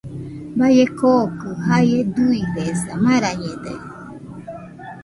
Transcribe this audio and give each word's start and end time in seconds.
Baie 0.57 0.83
kookɨ 0.97 1.49
jae 1.65 1.97
duidesa, 2.15 2.91
marañede 3.03 3.73